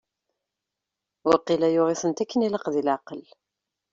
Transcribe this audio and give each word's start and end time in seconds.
Waqila 1.27 1.67
yuɣ-itent 1.73 2.23
akken 2.23 2.41
i 2.45 2.47
ilaq 2.47 2.65
deg 2.73 2.83
leɛqel. 2.87 3.21